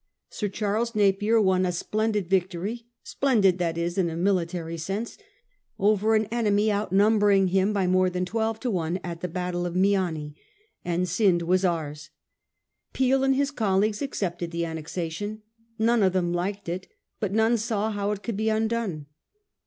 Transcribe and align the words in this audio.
Sir 0.31 0.49
Charles 0.49 0.95
Napier 0.95 1.39
won 1.39 1.63
a 1.63 1.71
splendid 1.71 2.27
victory— 2.27 2.87
splendid, 3.03 3.59
that 3.59 3.77
is, 3.77 3.99
in 3.99 4.09
a 4.09 4.15
military 4.15 4.75
sense— 4.75 5.15
over 5.77 6.15
an 6.15 6.25
enemy 6.31 6.71
outnumbering 6.71 7.49
him 7.49 7.71
by 7.71 7.85
more 7.85 8.09
than 8.09 8.25
twelve 8.25 8.59
to 8.61 8.71
one 8.71 8.99
at 9.03 9.21
the 9.21 9.27
battle 9.27 9.63
of 9.63 9.75
Meeanee; 9.75 10.33
and 10.83 11.07
Scinde 11.07 11.43
was 11.43 11.63
ours. 11.63 12.09
Peel 12.93 13.23
and 13.23 13.35
his 13.35 13.51
colleagues 13.51 14.01
accepted 14.01 14.49
the 14.49 14.65
annexation. 14.65 15.43
None 15.77 16.01
of 16.01 16.13
them 16.13 16.33
liked 16.33 16.67
it; 16.67 16.87
but 17.19 17.31
none 17.31 17.55
saw 17.55 17.91
how 17.91 18.09
it 18.09 18.23
could 18.23 18.35
be 18.37 18.49
undone. 18.49 19.05